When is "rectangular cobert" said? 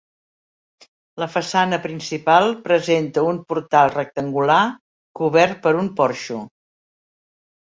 3.97-5.61